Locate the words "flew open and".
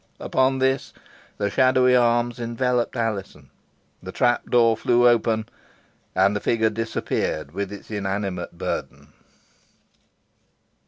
4.75-6.35